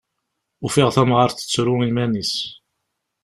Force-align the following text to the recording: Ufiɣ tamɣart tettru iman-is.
Ufiɣ 0.65 0.89
tamɣart 0.95 1.37
tettru 1.39 1.75
iman-is. 1.89 2.33